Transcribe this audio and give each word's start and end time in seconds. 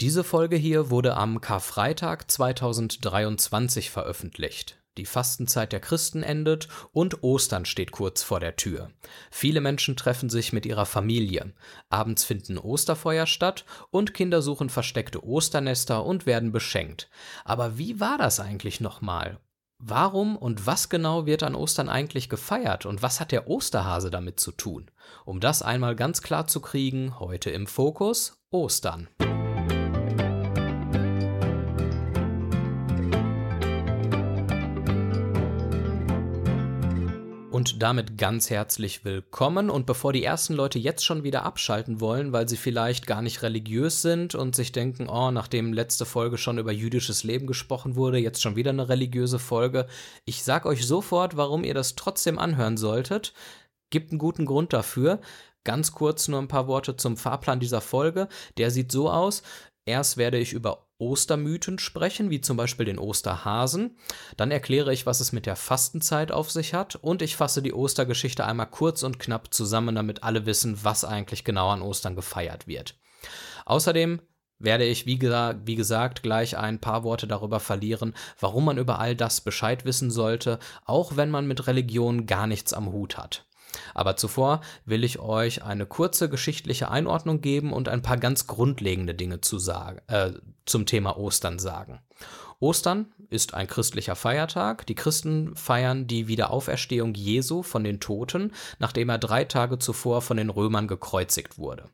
Diese 0.00 0.24
Folge 0.24 0.56
hier 0.56 0.88
wurde 0.88 1.14
am 1.14 1.42
Karfreitag 1.42 2.30
2023 2.30 3.90
veröffentlicht. 3.90 4.78
Die 4.96 5.04
Fastenzeit 5.04 5.74
der 5.74 5.80
Christen 5.80 6.22
endet 6.22 6.68
und 6.92 7.22
Ostern 7.22 7.66
steht 7.66 7.92
kurz 7.92 8.22
vor 8.22 8.40
der 8.40 8.56
Tür. 8.56 8.90
Viele 9.30 9.60
Menschen 9.60 9.98
treffen 9.98 10.30
sich 10.30 10.54
mit 10.54 10.64
ihrer 10.64 10.86
Familie. 10.86 11.52
Abends 11.90 12.24
finden 12.24 12.56
Osterfeuer 12.56 13.26
statt 13.26 13.66
und 13.90 14.14
Kinder 14.14 14.40
suchen 14.40 14.70
versteckte 14.70 15.22
Osternester 15.22 16.02
und 16.02 16.24
werden 16.24 16.50
beschenkt. 16.50 17.10
Aber 17.44 17.76
wie 17.76 18.00
war 18.00 18.16
das 18.16 18.40
eigentlich 18.40 18.80
nochmal? 18.80 19.38
Warum 19.78 20.34
und 20.34 20.66
was 20.66 20.88
genau 20.88 21.26
wird 21.26 21.42
an 21.42 21.54
Ostern 21.54 21.90
eigentlich 21.90 22.30
gefeiert 22.30 22.86
und 22.86 23.02
was 23.02 23.20
hat 23.20 23.32
der 23.32 23.48
Osterhase 23.48 24.10
damit 24.10 24.40
zu 24.40 24.52
tun? 24.52 24.90
Um 25.26 25.40
das 25.40 25.60
einmal 25.60 25.94
ganz 25.94 26.22
klar 26.22 26.46
zu 26.46 26.60
kriegen, 26.60 27.20
heute 27.20 27.50
im 27.50 27.66
Fokus 27.66 28.40
Ostern. 28.50 29.08
Und 37.50 37.82
damit 37.82 38.16
ganz 38.16 38.48
herzlich 38.48 39.04
willkommen. 39.04 39.70
Und 39.70 39.84
bevor 39.84 40.12
die 40.12 40.22
ersten 40.22 40.54
Leute 40.54 40.78
jetzt 40.78 41.04
schon 41.04 41.24
wieder 41.24 41.42
abschalten 41.42 42.00
wollen, 42.00 42.32
weil 42.32 42.48
sie 42.48 42.56
vielleicht 42.56 43.08
gar 43.08 43.22
nicht 43.22 43.42
religiös 43.42 44.02
sind 44.02 44.36
und 44.36 44.54
sich 44.54 44.70
denken, 44.70 45.08
oh, 45.08 45.32
nachdem 45.32 45.72
letzte 45.72 46.06
Folge 46.06 46.38
schon 46.38 46.58
über 46.58 46.70
jüdisches 46.70 47.24
Leben 47.24 47.48
gesprochen 47.48 47.96
wurde, 47.96 48.18
jetzt 48.18 48.40
schon 48.40 48.54
wieder 48.54 48.70
eine 48.70 48.88
religiöse 48.88 49.40
Folge. 49.40 49.88
Ich 50.24 50.44
sag 50.44 50.64
euch 50.64 50.86
sofort, 50.86 51.36
warum 51.36 51.64
ihr 51.64 51.74
das 51.74 51.96
trotzdem 51.96 52.38
anhören 52.38 52.76
solltet. 52.76 53.34
Gibt 53.90 54.12
einen 54.12 54.20
guten 54.20 54.46
Grund 54.46 54.72
dafür. 54.72 55.20
Ganz 55.64 55.90
kurz 55.90 56.28
nur 56.28 56.40
ein 56.40 56.48
paar 56.48 56.68
Worte 56.68 56.96
zum 56.96 57.16
Fahrplan 57.16 57.58
dieser 57.58 57.80
Folge. 57.80 58.28
Der 58.58 58.70
sieht 58.70 58.92
so 58.92 59.10
aus. 59.10 59.42
Erst 59.86 60.16
werde 60.16 60.38
ich 60.38 60.52
über 60.52 60.86
Ostermythen 61.00 61.78
sprechen, 61.78 62.30
wie 62.30 62.40
zum 62.40 62.56
Beispiel 62.56 62.86
den 62.86 62.98
Osterhasen. 62.98 63.96
Dann 64.36 64.50
erkläre 64.50 64.92
ich, 64.92 65.06
was 65.06 65.20
es 65.20 65.32
mit 65.32 65.46
der 65.46 65.56
Fastenzeit 65.56 66.30
auf 66.30 66.50
sich 66.50 66.74
hat 66.74 66.96
und 66.96 67.22
ich 67.22 67.36
fasse 67.36 67.62
die 67.62 67.72
Ostergeschichte 67.72 68.44
einmal 68.44 68.70
kurz 68.70 69.02
und 69.02 69.18
knapp 69.18 69.52
zusammen, 69.52 69.94
damit 69.94 70.22
alle 70.22 70.46
wissen, 70.46 70.78
was 70.82 71.04
eigentlich 71.04 71.44
genau 71.44 71.70
an 71.70 71.82
Ostern 71.82 72.14
gefeiert 72.14 72.66
wird. 72.66 72.94
Außerdem 73.64 74.20
werde 74.60 74.84
ich, 74.84 75.06
wie, 75.06 75.18
gesagt, 75.18 75.60
wie 75.64 75.74
gesagt, 75.74 76.22
gleich 76.22 76.56
ein 76.56 76.80
paar 76.80 77.02
Worte 77.02 77.26
darüber 77.26 77.60
verlieren, 77.60 78.14
warum 78.38 78.66
man 78.66 78.78
über 78.78 78.98
all 78.98 79.16
das 79.16 79.40
Bescheid 79.40 79.84
wissen 79.84 80.10
sollte, 80.10 80.58
auch 80.84 81.16
wenn 81.16 81.30
man 81.30 81.46
mit 81.46 81.66
Religion 81.66 82.26
gar 82.26 82.46
nichts 82.46 82.72
am 82.72 82.92
Hut 82.92 83.16
hat. 83.16 83.46
Aber 83.94 84.16
zuvor 84.16 84.60
will 84.84 85.04
ich 85.04 85.18
euch 85.18 85.62
eine 85.62 85.86
kurze 85.86 86.28
geschichtliche 86.28 86.90
Einordnung 86.90 87.40
geben 87.40 87.72
und 87.72 87.88
ein 87.88 88.02
paar 88.02 88.16
ganz 88.16 88.46
grundlegende 88.46 89.14
Dinge 89.14 89.40
zu 89.40 89.58
sagen, 89.58 90.00
äh, 90.08 90.32
zum 90.66 90.86
Thema 90.86 91.16
Ostern 91.16 91.58
sagen. 91.58 92.00
Ostern 92.60 93.12
ist 93.30 93.54
ein 93.54 93.66
christlicher 93.66 94.16
Feiertag. 94.16 94.86
Die 94.86 94.94
Christen 94.94 95.56
feiern 95.56 96.06
die 96.06 96.28
Wiederauferstehung 96.28 97.14
Jesu 97.14 97.62
von 97.62 97.84
den 97.84 98.00
Toten, 98.00 98.52
nachdem 98.78 99.08
er 99.08 99.18
drei 99.18 99.44
Tage 99.44 99.78
zuvor 99.78 100.20
von 100.20 100.36
den 100.36 100.50
Römern 100.50 100.86
gekreuzigt 100.86 101.56
wurde. 101.56 101.88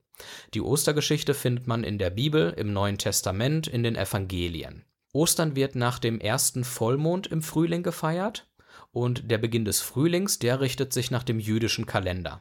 Die 0.54 0.60
Ostergeschichte 0.60 1.34
findet 1.34 1.68
man 1.68 1.84
in 1.84 1.98
der 1.98 2.10
Bibel, 2.10 2.52
im 2.56 2.72
Neuen 2.72 2.98
Testament, 2.98 3.68
in 3.68 3.84
den 3.84 3.94
Evangelien. 3.94 4.84
Ostern 5.12 5.54
wird 5.54 5.76
nach 5.76 5.98
dem 5.98 6.20
ersten 6.20 6.64
Vollmond 6.64 7.28
im 7.28 7.42
Frühling 7.42 7.82
gefeiert 7.82 8.45
und 8.96 9.30
der 9.30 9.36
Beginn 9.36 9.66
des 9.66 9.82
Frühlings, 9.82 10.38
der 10.38 10.62
richtet 10.62 10.94
sich 10.94 11.10
nach 11.10 11.22
dem 11.22 11.38
jüdischen 11.38 11.84
Kalender. 11.84 12.40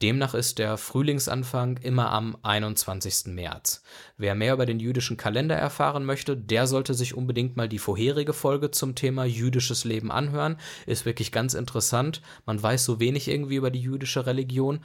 Demnach 0.00 0.32
ist 0.32 0.58
der 0.58 0.78
Frühlingsanfang 0.78 1.76
immer 1.76 2.10
am 2.10 2.38
21. 2.40 3.26
März. 3.26 3.82
Wer 4.16 4.34
mehr 4.34 4.54
über 4.54 4.64
den 4.64 4.80
jüdischen 4.80 5.18
Kalender 5.18 5.56
erfahren 5.56 6.06
möchte, 6.06 6.38
der 6.38 6.66
sollte 6.66 6.94
sich 6.94 7.14
unbedingt 7.14 7.58
mal 7.58 7.68
die 7.68 7.78
vorherige 7.78 8.32
Folge 8.32 8.70
zum 8.70 8.94
Thema 8.94 9.26
jüdisches 9.26 9.84
Leben 9.84 10.10
anhören. 10.10 10.56
Ist 10.86 11.04
wirklich 11.04 11.32
ganz 11.32 11.52
interessant. 11.52 12.22
Man 12.46 12.62
weiß 12.62 12.82
so 12.82 12.98
wenig 12.98 13.28
irgendwie 13.28 13.56
über 13.56 13.70
die 13.70 13.82
jüdische 13.82 14.24
Religion. 14.24 14.80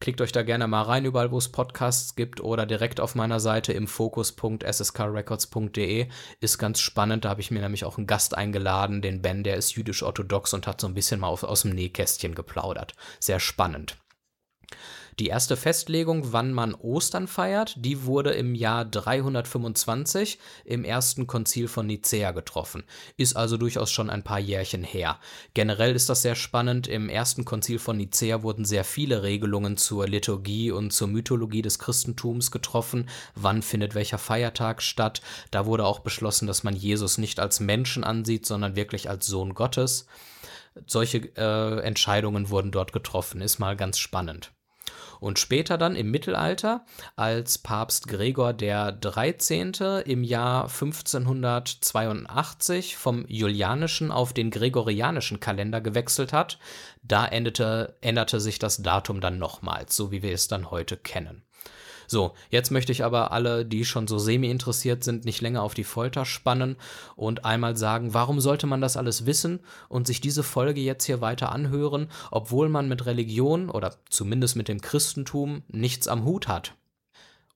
Klickt 0.00 0.20
euch 0.22 0.32
da 0.32 0.42
gerne 0.42 0.66
mal 0.66 0.82
rein, 0.82 1.04
überall 1.04 1.30
wo 1.30 1.36
es 1.36 1.52
Podcasts 1.52 2.16
gibt 2.16 2.40
oder 2.40 2.64
direkt 2.64 3.00
auf 3.00 3.14
meiner 3.14 3.38
Seite 3.38 3.74
im 3.74 3.86
fokus.sskrecords.de. 3.86 6.08
Ist 6.40 6.58
ganz 6.58 6.80
spannend, 6.80 7.26
da 7.26 7.28
habe 7.28 7.42
ich 7.42 7.50
mir 7.50 7.60
nämlich 7.60 7.84
auch 7.84 7.98
einen 7.98 8.06
Gast 8.06 8.34
eingeladen, 8.34 9.02
den 9.02 9.20
Ben, 9.20 9.44
der 9.44 9.56
ist 9.56 9.76
jüdisch-orthodox 9.76 10.54
und 10.54 10.66
hat 10.66 10.80
so 10.80 10.86
ein 10.86 10.94
bisschen 10.94 11.20
mal 11.20 11.28
aus 11.28 11.60
dem 11.62 11.72
Nähkästchen 11.72 12.34
geplaudert. 12.34 12.94
Sehr 13.18 13.40
spannend. 13.40 13.98
Die 15.20 15.26
erste 15.26 15.58
Festlegung, 15.58 16.32
wann 16.32 16.50
man 16.54 16.74
Ostern 16.74 17.28
feiert, 17.28 17.74
die 17.76 18.06
wurde 18.06 18.30
im 18.30 18.54
Jahr 18.54 18.86
325 18.86 20.38
im 20.64 20.82
ersten 20.82 21.26
Konzil 21.26 21.68
von 21.68 21.86
Nicäa 21.86 22.30
getroffen. 22.30 22.84
Ist 23.18 23.36
also 23.36 23.58
durchaus 23.58 23.90
schon 23.90 24.08
ein 24.08 24.24
paar 24.24 24.38
Jährchen 24.38 24.82
her. 24.82 25.18
Generell 25.52 25.94
ist 25.94 26.08
das 26.08 26.22
sehr 26.22 26.36
spannend. 26.36 26.88
Im 26.88 27.10
ersten 27.10 27.44
Konzil 27.44 27.78
von 27.78 27.98
Nicäa 27.98 28.42
wurden 28.42 28.64
sehr 28.64 28.82
viele 28.82 29.22
Regelungen 29.22 29.76
zur 29.76 30.08
Liturgie 30.08 30.70
und 30.70 30.90
zur 30.90 31.08
Mythologie 31.08 31.60
des 31.60 31.78
Christentums 31.78 32.50
getroffen. 32.50 33.06
Wann 33.34 33.60
findet 33.60 33.94
welcher 33.94 34.16
Feiertag 34.16 34.80
statt? 34.80 35.20
Da 35.50 35.66
wurde 35.66 35.84
auch 35.84 35.98
beschlossen, 35.98 36.46
dass 36.46 36.62
man 36.62 36.74
Jesus 36.74 37.18
nicht 37.18 37.40
als 37.40 37.60
Menschen 37.60 38.04
ansieht, 38.04 38.46
sondern 38.46 38.74
wirklich 38.74 39.10
als 39.10 39.26
Sohn 39.26 39.52
Gottes. 39.52 40.06
Solche 40.86 41.18
äh, 41.36 41.80
Entscheidungen 41.80 42.48
wurden 42.48 42.70
dort 42.70 42.94
getroffen. 42.94 43.42
Ist 43.42 43.58
mal 43.58 43.76
ganz 43.76 43.98
spannend. 43.98 44.50
Und 45.20 45.38
später 45.38 45.78
dann 45.78 45.94
im 45.94 46.10
Mittelalter, 46.10 46.84
als 47.14 47.58
Papst 47.58 48.08
Gregor 48.08 48.52
der 48.52 48.90
13. 48.90 49.72
im 50.06 50.24
Jahr 50.24 50.64
1582 50.64 52.96
vom 52.96 53.24
julianischen 53.28 54.10
auf 54.10 54.32
den 54.32 54.50
gregorianischen 54.50 55.38
Kalender 55.38 55.80
gewechselt 55.80 56.32
hat, 56.32 56.58
da 57.02 57.26
endete, 57.26 57.94
änderte 58.00 58.40
sich 58.40 58.58
das 58.58 58.82
Datum 58.82 59.20
dann 59.20 59.38
nochmals, 59.38 59.94
so 59.94 60.10
wie 60.10 60.22
wir 60.22 60.32
es 60.32 60.48
dann 60.48 60.70
heute 60.70 60.96
kennen. 60.96 61.44
So, 62.10 62.32
jetzt 62.50 62.72
möchte 62.72 62.90
ich 62.90 63.04
aber 63.04 63.30
alle, 63.30 63.64
die 63.64 63.84
schon 63.84 64.08
so 64.08 64.18
semi 64.18 64.50
interessiert 64.50 65.04
sind, 65.04 65.24
nicht 65.24 65.42
länger 65.42 65.62
auf 65.62 65.74
die 65.74 65.84
Folter 65.84 66.24
spannen 66.24 66.74
und 67.14 67.44
einmal 67.44 67.76
sagen, 67.76 68.14
warum 68.14 68.40
sollte 68.40 68.66
man 68.66 68.80
das 68.80 68.96
alles 68.96 69.26
wissen 69.26 69.60
und 69.88 70.08
sich 70.08 70.20
diese 70.20 70.42
Folge 70.42 70.80
jetzt 70.80 71.04
hier 71.04 71.20
weiter 71.20 71.52
anhören, 71.52 72.08
obwohl 72.32 72.68
man 72.68 72.88
mit 72.88 73.06
Religion 73.06 73.70
oder 73.70 73.94
zumindest 74.08 74.56
mit 74.56 74.66
dem 74.66 74.80
Christentum 74.80 75.62
nichts 75.68 76.08
am 76.08 76.24
Hut 76.24 76.48
hat. 76.48 76.74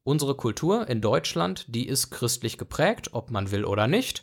Unsere 0.05 0.37
Kultur 0.37 0.89
in 0.89 1.01
Deutschland, 1.01 1.65
die 1.67 1.89
ist 1.89 2.11
christlich 2.11 2.57
geprägt, 2.57 3.09
ob 3.11 3.33
man 3.33 3.51
will 3.51 3.65
oder 3.65 3.89
nicht. 3.89 4.23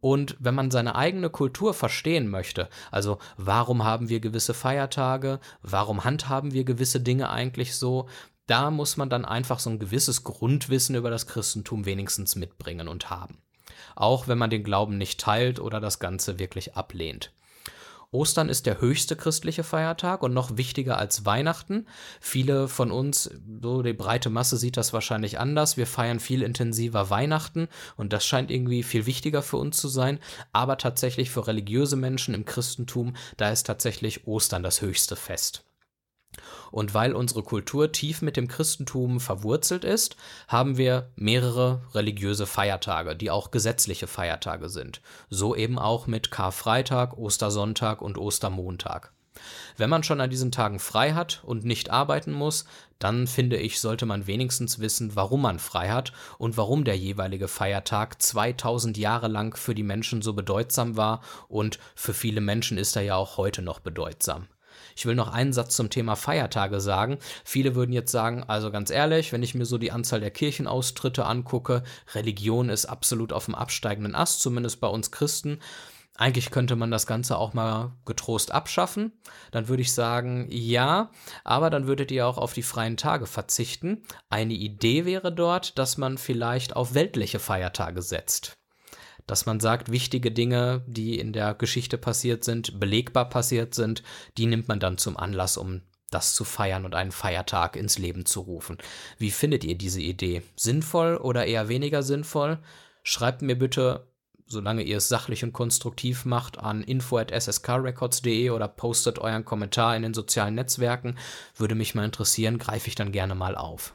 Und 0.00 0.36
wenn 0.40 0.54
man 0.54 0.70
seine 0.70 0.94
eigene 0.94 1.28
Kultur 1.28 1.74
verstehen 1.74 2.28
möchte, 2.28 2.68
also 2.90 3.18
warum 3.36 3.84
haben 3.84 4.08
wir 4.08 4.20
gewisse 4.20 4.54
Feiertage, 4.54 5.40
warum 5.62 6.04
handhaben 6.04 6.52
wir 6.52 6.64
gewisse 6.64 7.00
Dinge 7.00 7.28
eigentlich 7.28 7.76
so, 7.76 8.08
da 8.50 8.70
muss 8.70 8.96
man 8.96 9.08
dann 9.08 9.24
einfach 9.24 9.60
so 9.60 9.70
ein 9.70 9.78
gewisses 9.78 10.24
Grundwissen 10.24 10.96
über 10.96 11.08
das 11.08 11.26
Christentum 11.26 11.86
wenigstens 11.86 12.34
mitbringen 12.34 12.88
und 12.88 13.08
haben. 13.08 13.38
Auch 13.94 14.26
wenn 14.26 14.38
man 14.38 14.50
den 14.50 14.64
Glauben 14.64 14.98
nicht 14.98 15.20
teilt 15.20 15.60
oder 15.60 15.80
das 15.80 16.00
Ganze 16.00 16.38
wirklich 16.38 16.74
ablehnt. 16.74 17.32
Ostern 18.12 18.48
ist 18.48 18.66
der 18.66 18.80
höchste 18.80 19.14
christliche 19.14 19.62
Feiertag 19.62 20.24
und 20.24 20.34
noch 20.34 20.56
wichtiger 20.56 20.98
als 20.98 21.24
Weihnachten. 21.24 21.86
Viele 22.20 22.66
von 22.66 22.90
uns, 22.90 23.30
so 23.62 23.82
die 23.82 23.92
breite 23.92 24.30
Masse 24.30 24.56
sieht 24.56 24.76
das 24.76 24.92
wahrscheinlich 24.92 25.38
anders. 25.38 25.76
Wir 25.76 25.86
feiern 25.86 26.18
viel 26.18 26.42
intensiver 26.42 27.08
Weihnachten 27.08 27.68
und 27.96 28.12
das 28.12 28.26
scheint 28.26 28.50
irgendwie 28.50 28.82
viel 28.82 29.06
wichtiger 29.06 29.42
für 29.42 29.58
uns 29.58 29.76
zu 29.76 29.86
sein. 29.86 30.18
Aber 30.52 30.76
tatsächlich 30.76 31.30
für 31.30 31.46
religiöse 31.46 31.94
Menschen 31.94 32.34
im 32.34 32.44
Christentum, 32.44 33.14
da 33.36 33.50
ist 33.50 33.64
tatsächlich 33.68 34.26
Ostern 34.26 34.64
das 34.64 34.82
höchste 34.82 35.14
Fest. 35.14 35.69
Und 36.70 36.94
weil 36.94 37.14
unsere 37.14 37.42
Kultur 37.42 37.92
tief 37.92 38.22
mit 38.22 38.36
dem 38.36 38.48
Christentum 38.48 39.20
verwurzelt 39.20 39.84
ist, 39.84 40.16
haben 40.48 40.76
wir 40.76 41.10
mehrere 41.16 41.82
religiöse 41.94 42.46
Feiertage, 42.46 43.16
die 43.16 43.30
auch 43.30 43.50
gesetzliche 43.50 44.06
Feiertage 44.06 44.68
sind. 44.68 45.00
So 45.28 45.54
eben 45.54 45.78
auch 45.78 46.06
mit 46.06 46.30
Karfreitag, 46.30 47.16
Ostersonntag 47.16 48.02
und 48.02 48.18
Ostermontag. 48.18 49.12
Wenn 49.76 49.90
man 49.90 50.02
schon 50.02 50.20
an 50.20 50.30
diesen 50.30 50.52
Tagen 50.52 50.78
frei 50.78 51.12
hat 51.12 51.42
und 51.44 51.64
nicht 51.64 51.90
arbeiten 51.90 52.32
muss, 52.32 52.64
dann 52.98 53.26
finde 53.26 53.56
ich, 53.56 53.80
sollte 53.80 54.04
man 54.04 54.26
wenigstens 54.26 54.78
wissen, 54.78 55.16
warum 55.16 55.42
man 55.42 55.58
frei 55.58 55.88
hat 55.88 56.12
und 56.38 56.56
warum 56.56 56.84
der 56.84 56.96
jeweilige 56.96 57.48
Feiertag 57.48 58.20
2000 58.20 58.98
Jahre 58.98 59.28
lang 59.28 59.56
für 59.56 59.74
die 59.74 59.82
Menschen 59.82 60.22
so 60.22 60.34
bedeutsam 60.34 60.96
war 60.96 61.22
und 61.48 61.78
für 61.94 62.12
viele 62.12 62.40
Menschen 62.40 62.76
ist 62.76 62.96
er 62.96 63.02
ja 63.02 63.16
auch 63.16 63.36
heute 63.36 63.62
noch 63.62 63.80
bedeutsam. 63.80 64.48
Ich 65.00 65.06
will 65.06 65.14
noch 65.14 65.32
einen 65.32 65.54
Satz 65.54 65.76
zum 65.76 65.88
Thema 65.88 66.14
Feiertage 66.14 66.78
sagen. 66.78 67.16
Viele 67.42 67.74
würden 67.74 67.94
jetzt 67.94 68.12
sagen, 68.12 68.44
also 68.46 68.70
ganz 68.70 68.90
ehrlich, 68.90 69.32
wenn 69.32 69.42
ich 69.42 69.54
mir 69.54 69.64
so 69.64 69.78
die 69.78 69.92
Anzahl 69.92 70.20
der 70.20 70.30
Kirchenaustritte 70.30 71.24
angucke, 71.24 71.84
Religion 72.14 72.68
ist 72.68 72.84
absolut 72.84 73.32
auf 73.32 73.46
dem 73.46 73.54
absteigenden 73.54 74.14
Ast, 74.14 74.42
zumindest 74.42 74.78
bei 74.78 74.88
uns 74.88 75.10
Christen. 75.10 75.60
eigentlich 76.18 76.50
könnte 76.50 76.76
man 76.76 76.90
das 76.90 77.06
Ganze 77.06 77.38
auch 77.38 77.54
mal 77.54 77.92
getrost 78.04 78.52
abschaffen. 78.52 79.12
Dann 79.52 79.68
würde 79.68 79.80
ich 79.80 79.94
sagen, 79.94 80.48
ja, 80.50 81.10
aber 81.44 81.70
dann 81.70 81.86
würdet 81.86 82.10
ihr 82.10 82.26
auch 82.26 82.36
auf 82.36 82.52
die 82.52 82.62
freien 82.62 82.98
Tage 82.98 83.24
verzichten. 83.24 84.02
Eine 84.28 84.52
Idee 84.52 85.06
wäre 85.06 85.32
dort, 85.32 85.78
dass 85.78 85.96
man 85.96 86.18
vielleicht 86.18 86.76
auf 86.76 86.92
weltliche 86.92 87.38
Feiertage 87.38 88.02
setzt. 88.02 88.59
Dass 89.30 89.46
man 89.46 89.60
sagt, 89.60 89.92
wichtige 89.92 90.32
Dinge, 90.32 90.82
die 90.88 91.16
in 91.16 91.32
der 91.32 91.54
Geschichte 91.54 91.98
passiert 91.98 92.42
sind, 92.42 92.80
belegbar 92.80 93.28
passiert 93.28 93.76
sind, 93.76 94.02
die 94.36 94.46
nimmt 94.46 94.66
man 94.66 94.80
dann 94.80 94.98
zum 94.98 95.16
Anlass, 95.16 95.56
um 95.56 95.82
das 96.10 96.34
zu 96.34 96.42
feiern 96.42 96.84
und 96.84 96.96
einen 96.96 97.12
Feiertag 97.12 97.76
ins 97.76 97.96
Leben 97.96 98.26
zu 98.26 98.40
rufen. 98.40 98.76
Wie 99.18 99.30
findet 99.30 99.62
ihr 99.62 99.78
diese 99.78 100.00
Idee? 100.00 100.42
Sinnvoll 100.56 101.16
oder 101.16 101.46
eher 101.46 101.68
weniger 101.68 102.02
sinnvoll? 102.02 102.58
Schreibt 103.04 103.42
mir 103.42 103.56
bitte 103.56 104.08
solange 104.48 104.82
ihr 104.82 104.96
es 104.96 105.06
sachlich 105.06 105.44
und 105.44 105.52
konstruktiv 105.52 106.24
macht, 106.24 106.58
an 106.58 106.82
info.sskrecords.de 106.82 108.50
oder 108.50 108.66
postet 108.66 109.20
euren 109.20 109.44
Kommentar 109.44 109.94
in 109.94 110.02
den 110.02 110.12
sozialen 110.12 110.56
Netzwerken. 110.56 111.16
Würde 111.54 111.76
mich 111.76 111.94
mal 111.94 112.04
interessieren, 112.04 112.58
greife 112.58 112.88
ich 112.88 112.96
dann 112.96 113.12
gerne 113.12 113.36
mal 113.36 113.54
auf. 113.54 113.92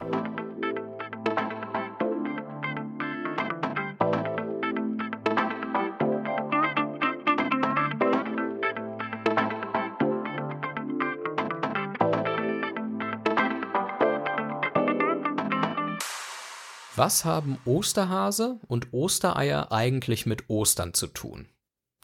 Was 16.96 17.26
haben 17.26 17.58
Osterhase 17.66 18.58
und 18.68 18.94
Ostereier 18.94 19.70
eigentlich 19.70 20.24
mit 20.24 20.48
Ostern 20.48 20.94
zu 20.94 21.08
tun? 21.08 21.46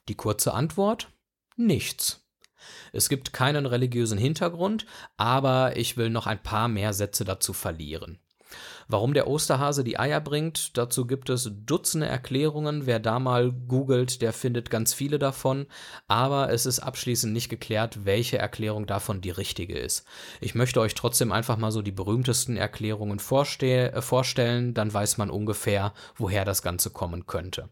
Die 0.08 0.14
kurze 0.14 0.52
Antwort? 0.52 1.08
Nichts. 1.56 2.28
Es 2.92 3.08
gibt 3.08 3.32
keinen 3.32 3.64
religiösen 3.64 4.18
Hintergrund, 4.18 4.84
aber 5.16 5.78
ich 5.78 5.96
will 5.96 6.10
noch 6.10 6.26
ein 6.26 6.42
paar 6.42 6.68
mehr 6.68 6.92
Sätze 6.92 7.24
dazu 7.24 7.54
verlieren. 7.54 8.18
Warum 8.88 9.14
der 9.14 9.26
Osterhase 9.26 9.84
die 9.84 9.98
Eier 9.98 10.20
bringt, 10.20 10.76
dazu 10.76 11.06
gibt 11.06 11.30
es 11.30 11.50
Dutzende 11.64 12.06
Erklärungen. 12.06 12.86
Wer 12.86 13.00
da 13.00 13.18
mal 13.18 13.52
googelt, 13.52 14.22
der 14.22 14.32
findet 14.32 14.70
ganz 14.70 14.92
viele 14.94 15.18
davon. 15.18 15.66
Aber 16.08 16.50
es 16.50 16.66
ist 16.66 16.80
abschließend 16.80 17.32
nicht 17.32 17.48
geklärt, 17.48 18.04
welche 18.04 18.38
Erklärung 18.38 18.86
davon 18.86 19.20
die 19.20 19.30
richtige 19.30 19.78
ist. 19.78 20.04
Ich 20.40 20.54
möchte 20.54 20.80
euch 20.80 20.94
trotzdem 20.94 21.32
einfach 21.32 21.56
mal 21.56 21.72
so 21.72 21.82
die 21.82 21.92
berühmtesten 21.92 22.56
Erklärungen 22.56 23.18
vorste 23.18 23.92
äh, 23.92 24.02
vorstellen, 24.02 24.74
dann 24.74 24.92
weiß 24.92 25.18
man 25.18 25.30
ungefähr, 25.30 25.92
woher 26.16 26.44
das 26.44 26.62
Ganze 26.62 26.90
kommen 26.90 27.26
könnte. 27.26 27.68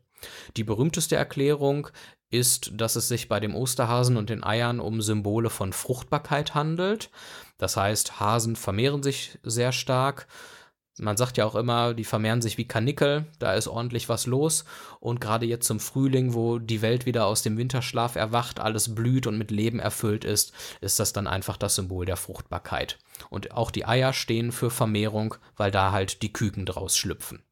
Die 0.56 0.65
berühmteste 0.65 1.17
Erklärung 1.17 1.88
ist, 2.31 2.73
dass 2.75 2.97
es 2.97 3.09
sich 3.09 3.29
bei 3.29 3.41
dem 3.41 3.55
Osterhasen 3.55 4.17
und 4.17 4.31
den 4.31 4.44
Eiern 4.44 4.81
um 4.81 5.03
Symbole 5.03 5.50
von 5.50 5.73
Fruchtbarkeit 5.73 6.55
handelt. 6.55 7.11
Das 7.59 7.77
heißt, 7.77 8.21
Hasen 8.21 8.56
vermehren 8.56 9.03
sich 9.03 9.38
sehr 9.43 9.73
stark 9.73 10.29
man 10.99 11.17
sagt 11.17 11.39
ja 11.39 11.47
auch 11.47 11.55
immer, 11.55 11.95
die 11.95 12.05
vermehren 12.05 12.43
sich 12.43 12.59
wie 12.59 12.67
Kanickel, 12.67 13.27
da 13.39 13.55
ist 13.55 13.69
ordentlich 13.69 14.09
was 14.09 14.27
los. 14.27 14.65
Und 14.99 15.21
gerade 15.21 15.47
jetzt 15.47 15.67
zum 15.67 15.81
Frühling, 15.81 16.35
wo 16.35 16.59
die 16.59 16.83
Welt 16.83 17.07
wieder 17.07 17.27
aus 17.27 17.43
dem 17.43 17.57
Winterschlaf 17.57 18.17
erwacht, 18.17 18.61
alles 18.61 18.95
blüht 18.95 19.27
und 19.27 19.39
mit 19.39 19.51
Leben 19.51 19.79
erfüllt 19.79 20.25
ist, 20.25 20.53
ist 20.81 21.01
das 21.01 21.13
dann 21.13 21.27
einfach 21.27 21.57
das 21.57 21.77
Symbol 21.77 22.07
der 22.07 22.17
Fruchtbarkeit. 22.17 22.99
Und 23.31 23.53
auch 23.53 23.71
die 23.71 23.87
Eier 23.87 24.13
stehen 24.13 24.53
für 24.53 24.71
Vermehrung, 24.71 25.37
weil 25.57 25.71
da 25.71 25.93
halt 25.93 26.23
die 26.23 26.33
Küken 26.33 26.67
draus 26.67 26.97
schlüpfen. 26.97 27.43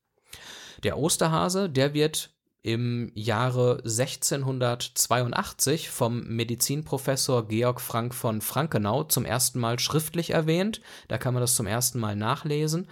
Der 0.83 0.99
Osterhase, 0.99 1.69
der 1.69 1.95
wird 1.95 2.31
im 2.63 3.11
Jahre 3.15 3.79
1682 3.85 5.91
vom 5.91 6.25
Medizinprofessor 6.25 7.49
Georg 7.49 7.81
Frank 7.81 8.15
von 8.15 8.41
Frankenau 8.41 9.05
zum 9.05 9.25
ersten 9.25 9.59
Mal 9.59 9.79
schriftlich 9.79 10.31
erwähnt. 10.31 10.81
Da 11.09 11.19
kann 11.19 11.35
man 11.35 11.41
das 11.41 11.55
zum 11.55 11.67
ersten 11.67 11.99
Mal 11.99 12.17
nachlesen. 12.17 12.89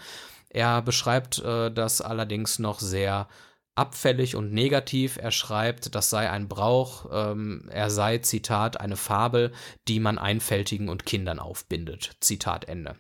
Er 0.57 0.81
beschreibt 0.81 1.39
äh, 1.41 1.71
das 1.71 2.01
allerdings 2.01 2.59
noch 2.59 2.81
sehr 2.81 3.29
abfällig 3.75 4.37
und 4.37 4.55
negativ. 4.55 5.19
Er 5.19 5.31
schreibt, 5.31 5.95
das 5.95 6.09
sei 6.09 6.31
ein 6.31 6.49
Brauch, 6.49 7.05
ähm, 7.13 7.69
er 7.71 7.91
sei, 7.91 8.17
Zitat, 8.19 8.81
eine 8.81 8.97
Fabel, 8.97 9.53
die 9.87 10.01
man 10.01 10.17
Einfältigen 10.17 10.89
und 10.89 11.05
Kindern 11.05 11.41
aufbindet. 11.41 12.17
Zitat 12.21 12.65
Ende. 12.69 12.97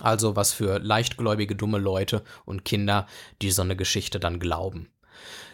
Also 0.00 0.36
was 0.36 0.52
für 0.52 0.80
leichtgläubige, 0.80 1.56
dumme 1.56 1.78
Leute 1.78 2.24
und 2.44 2.66
Kinder, 2.66 3.06
die 3.40 3.52
so 3.52 3.62
eine 3.62 3.74
Geschichte 3.74 4.20
dann 4.20 4.38
glauben. 4.38 4.91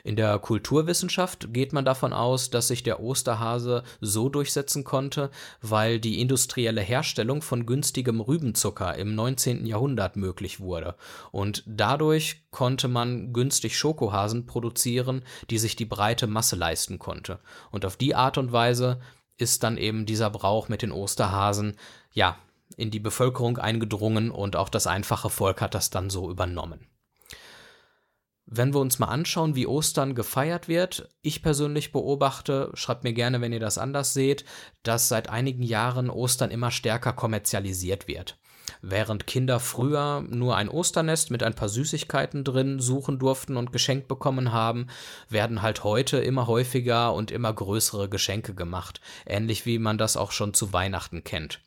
In 0.08 0.16
der 0.16 0.38
Kulturwissenschaft 0.38 1.52
geht 1.52 1.75
man 1.75 1.84
davon 1.84 2.14
aus, 2.14 2.49
dass 2.49 2.69
sich 2.69 2.82
der 2.82 3.00
Osterhase 3.00 3.82
so 4.00 4.31
durchsetzen 4.31 4.82
konnte, 4.82 5.31
weil 5.60 6.00
die 6.00 6.22
industrielle 6.22 6.81
Herstellung 6.81 7.43
von 7.43 7.66
günstigem 7.66 8.22
Rübenzucker 8.22 8.96
im 8.96 9.14
19. 9.14 9.66
Jahrhundert 9.66 10.16
möglich 10.16 10.60
wurde. 10.60 10.94
Und 11.31 11.62
dadurch 11.66 12.40
konnte 12.50 12.88
man 12.88 13.34
günstig 13.34 13.76
Schokohasen 13.76 14.46
produzieren, 14.46 15.26
die 15.50 15.58
sich 15.58 15.76
die 15.76 15.84
breite 15.84 16.26
Masse 16.26 16.56
leisten 16.56 16.99
konnte. 16.99 17.38
Und 17.70 17.84
auf 17.84 17.99
die 17.99 18.14
Art 18.14 18.38
und 18.38 18.50
Weise 18.50 19.00
ist 19.37 19.62
dann 19.62 19.76
eben 19.76 20.06
dieser 20.06 20.31
Brauch 20.31 20.70
mit 20.70 20.81
den 20.81 20.90
Osterhasen, 20.90 21.76
ja, 22.14 22.38
in 22.78 22.90
die 22.90 22.99
Bevölkerung 22.99 23.58
eingedrungen 23.58 24.31
und 24.31 24.56
auch 24.56 24.70
das 24.70 24.87
einfache 24.87 25.28
Volk 25.28 25.60
hat 25.60 25.75
das 25.75 25.90
dann 25.90 26.08
so 26.08 26.31
übernommen. 26.31 26.88
Wenn 28.50 28.73
wir 28.73 28.81
uns 28.81 28.99
mal 28.99 29.09
anschauen, 29.09 29.56
wie 29.56 29.67
Ostern 29.67 30.15
gefeiert 30.15 30.69
wird, 30.69 31.11
ich 31.21 31.43
persönlich 31.43 31.93
beobachte, 31.93 32.71
schreibt 32.73 33.05
mir 33.05 33.12
gerne, 33.12 33.43
wenn 33.43 33.53
ihr 33.53 33.61
das 33.61 33.77
anders 33.77 34.15
seht, 34.15 34.47
dass 34.83 35.09
seit 35.09 35.29
einigen 35.29 35.62
Jahren 35.62 36.09
Ostern 36.09 36.50
immer 36.50 36.71
stärker 36.71 37.12
kommerzialisiert 37.12 38.09
wird. 38.09 38.39
Während 38.81 39.27
Kinder 39.27 39.61
früher 39.61 40.25
nur 40.27 40.56
ein 40.56 40.71
Osternest 40.71 41.31
mit 41.31 41.43
ein 41.43 41.55
paar 41.55 41.69
Süßigkeiten 41.69 42.43
drin 42.43 42.81
suchen 42.81 43.19
durften 43.19 43.59
und 43.59 43.71
geschenkt 43.71 44.09
bekommen 44.09 44.51
haben, 44.51 44.87
werden 45.29 45.61
halt 45.61 45.85
heute 45.85 46.17
immer 46.17 46.47
häufiger 46.47 47.12
und 47.12 47.31
immer 47.31 47.53
größere 47.53 48.09
Geschenke 48.09 48.55
gemacht, 48.55 49.03
ähnlich 49.27 49.67
wie 49.67 49.79
man 49.79 49.99
das 49.99 50.17
auch 50.17 50.33
schon 50.33 50.55
zu 50.55 50.73
Weihnachten 50.73 51.23
kennt. 51.23 51.61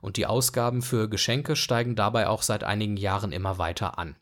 Und 0.00 0.16
die 0.16 0.26
Ausgaben 0.26 0.80
für 0.80 1.08
Geschenke 1.08 1.56
steigen 1.56 1.96
dabei 1.96 2.28
auch 2.28 2.42
seit 2.42 2.62
einigen 2.62 2.96
Jahren 2.96 3.32
immer 3.32 3.58
weiter 3.58 3.98
an 3.98 4.14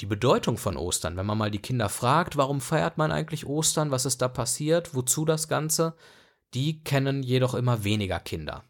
die 0.00 0.06
Bedeutung 0.06 0.56
von 0.56 0.76
Ostern, 0.76 1.16
wenn 1.16 1.26
man 1.26 1.38
mal 1.38 1.50
die 1.50 1.62
Kinder 1.62 1.88
fragt, 1.88 2.36
warum 2.36 2.60
feiert 2.60 2.98
man 2.98 3.12
eigentlich 3.12 3.46
Ostern, 3.46 3.90
was 3.90 4.06
ist 4.06 4.22
da 4.22 4.28
passiert, 4.28 4.94
wozu 4.94 5.24
das 5.24 5.48
Ganze, 5.48 5.94
die 6.54 6.82
kennen 6.82 7.22
jedoch 7.22 7.54
immer 7.54 7.84
weniger 7.84 8.18
Kinder. 8.18 8.64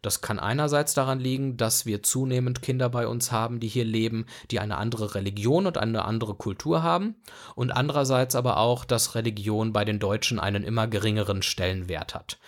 Das 0.00 0.20
kann 0.20 0.40
einerseits 0.40 0.94
daran 0.94 1.20
liegen, 1.20 1.56
dass 1.56 1.86
wir 1.86 2.02
zunehmend 2.02 2.60
Kinder 2.60 2.88
bei 2.88 3.06
uns 3.06 3.30
haben, 3.30 3.60
die 3.60 3.68
hier 3.68 3.84
leben, 3.84 4.26
die 4.50 4.58
eine 4.58 4.76
andere 4.76 5.14
Religion 5.14 5.66
und 5.66 5.78
eine 5.78 6.04
andere 6.04 6.34
Kultur 6.34 6.82
haben, 6.82 7.14
und 7.54 7.70
andererseits 7.70 8.34
aber 8.34 8.56
auch, 8.56 8.84
dass 8.84 9.14
Religion 9.14 9.72
bei 9.72 9.84
den 9.84 10.00
Deutschen 10.00 10.40
einen 10.40 10.64
immer 10.64 10.88
geringeren 10.88 11.42
Stellenwert 11.42 12.16
hat. 12.16 12.38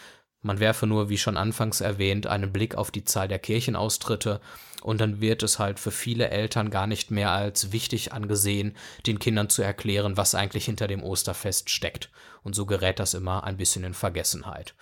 Man 0.44 0.60
werfe 0.60 0.86
nur, 0.86 1.08
wie 1.08 1.16
schon 1.16 1.38
anfangs 1.38 1.80
erwähnt, 1.80 2.26
einen 2.26 2.52
Blick 2.52 2.74
auf 2.74 2.90
die 2.90 3.04
Zahl 3.04 3.28
der 3.28 3.38
Kirchenaustritte 3.38 4.42
und 4.82 5.00
dann 5.00 5.22
wird 5.22 5.42
es 5.42 5.58
halt 5.58 5.80
für 5.80 5.90
viele 5.90 6.28
Eltern 6.28 6.68
gar 6.68 6.86
nicht 6.86 7.10
mehr 7.10 7.30
als 7.30 7.72
wichtig 7.72 8.12
angesehen, 8.12 8.76
den 9.06 9.18
Kindern 9.18 9.48
zu 9.48 9.62
erklären, 9.62 10.18
was 10.18 10.34
eigentlich 10.34 10.66
hinter 10.66 10.86
dem 10.86 11.02
Osterfest 11.02 11.70
steckt. 11.70 12.10
Und 12.42 12.54
so 12.54 12.66
gerät 12.66 12.98
das 12.98 13.14
immer 13.14 13.44
ein 13.44 13.56
bisschen 13.56 13.84
in 13.84 13.94
Vergessenheit. 13.94 14.74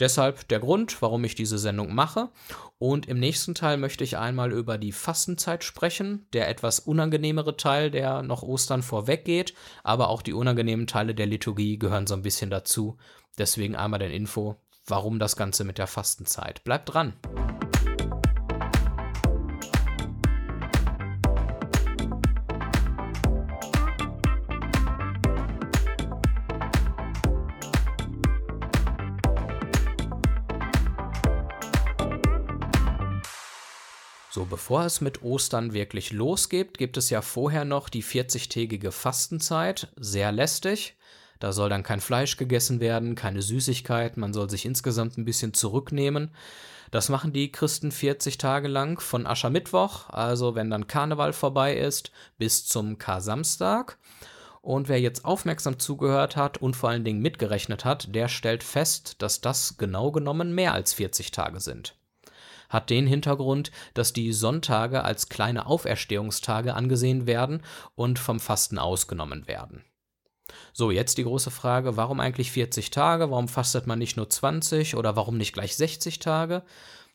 Deshalb 0.00 0.48
der 0.48 0.58
Grund, 0.58 1.00
warum 1.00 1.22
ich 1.22 1.36
diese 1.36 1.56
Sendung 1.56 1.94
mache. 1.94 2.30
Und 2.78 3.06
im 3.06 3.20
nächsten 3.20 3.54
Teil 3.54 3.76
möchte 3.76 4.02
ich 4.02 4.16
einmal 4.16 4.50
über 4.50 4.76
die 4.76 4.90
Fastenzeit 4.90 5.62
sprechen, 5.62 6.26
der 6.32 6.48
etwas 6.48 6.80
unangenehmere 6.80 7.56
Teil, 7.56 7.92
der 7.92 8.22
noch 8.22 8.42
Ostern 8.42 8.82
vorweggeht, 8.82 9.54
aber 9.84 10.08
auch 10.08 10.22
die 10.22 10.34
unangenehmen 10.34 10.88
Teile 10.88 11.14
der 11.14 11.26
Liturgie 11.26 11.78
gehören 11.78 12.08
so 12.08 12.14
ein 12.14 12.22
bisschen 12.22 12.50
dazu. 12.50 12.98
Deswegen 13.38 13.76
einmal 13.76 14.00
den 14.00 14.10
Info, 14.10 14.56
warum 14.86 15.18
das 15.18 15.36
Ganze 15.36 15.64
mit 15.64 15.78
der 15.78 15.86
Fastenzeit. 15.86 16.62
Bleibt 16.64 16.92
dran! 16.92 17.14
So, 34.36 34.44
bevor 34.44 34.84
es 34.84 35.00
mit 35.00 35.22
Ostern 35.22 35.72
wirklich 35.72 36.12
losgeht, 36.12 36.76
gibt 36.76 36.98
es 36.98 37.08
ja 37.08 37.22
vorher 37.22 37.64
noch 37.64 37.88
die 37.88 38.04
40-tägige 38.04 38.90
Fastenzeit, 38.90 39.88
sehr 39.96 40.30
lästig. 40.30 40.94
Da 41.38 41.52
soll 41.52 41.68
dann 41.68 41.82
kein 41.82 42.00
Fleisch 42.00 42.36
gegessen 42.36 42.80
werden, 42.80 43.14
keine 43.14 43.42
Süßigkeit, 43.42 44.16
man 44.16 44.32
soll 44.32 44.48
sich 44.48 44.64
insgesamt 44.64 45.18
ein 45.18 45.24
bisschen 45.24 45.54
zurücknehmen. 45.54 46.30
Das 46.90 47.08
machen 47.08 47.32
die 47.32 47.50
Christen 47.50 47.90
40 47.90 48.38
Tage 48.38 48.68
lang, 48.68 49.00
von 49.00 49.26
Aschermittwoch, 49.26 50.08
also 50.08 50.54
wenn 50.54 50.70
dann 50.70 50.86
Karneval 50.86 51.32
vorbei 51.32 51.76
ist, 51.76 52.12
bis 52.38 52.66
zum 52.66 52.98
Kar-Samstag. 52.98 53.98
Und 54.62 54.88
wer 54.88 55.00
jetzt 55.00 55.24
aufmerksam 55.24 55.78
zugehört 55.78 56.36
hat 56.36 56.58
und 56.58 56.74
vor 56.74 56.90
allen 56.90 57.04
Dingen 57.04 57.20
mitgerechnet 57.20 57.84
hat, 57.84 58.14
der 58.14 58.28
stellt 58.28 58.64
fest, 58.64 59.22
dass 59.22 59.40
das 59.40 59.76
genau 59.78 60.10
genommen 60.10 60.54
mehr 60.54 60.72
als 60.72 60.92
40 60.94 61.30
Tage 61.30 61.60
sind. 61.60 61.96
Hat 62.68 62.90
den 62.90 63.06
Hintergrund, 63.06 63.70
dass 63.94 64.12
die 64.12 64.32
Sonntage 64.32 65.04
als 65.04 65.28
kleine 65.28 65.66
Auferstehungstage 65.66 66.74
angesehen 66.74 67.26
werden 67.26 67.62
und 67.94 68.18
vom 68.18 68.40
Fasten 68.40 68.78
ausgenommen 68.78 69.46
werden. 69.46 69.84
So, 70.72 70.90
jetzt 70.90 71.18
die 71.18 71.24
große 71.24 71.50
Frage, 71.50 71.96
warum 71.96 72.20
eigentlich 72.20 72.52
40 72.52 72.90
Tage? 72.90 73.30
Warum 73.30 73.48
fastet 73.48 73.86
man 73.86 73.98
nicht 73.98 74.16
nur 74.16 74.28
20 74.28 74.96
oder 74.96 75.16
warum 75.16 75.36
nicht 75.36 75.52
gleich 75.52 75.76
60 75.76 76.18
Tage? 76.18 76.62